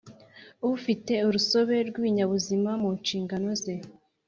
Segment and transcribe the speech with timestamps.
[0.75, 3.75] Ufite urusobe rw’ibinyabuzima mu nshingano ze